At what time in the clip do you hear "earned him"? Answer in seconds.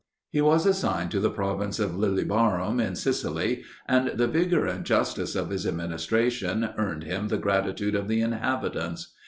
6.75-7.27